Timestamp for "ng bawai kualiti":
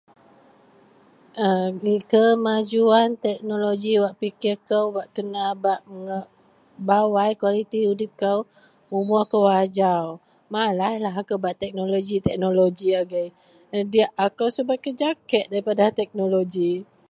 6.01-7.79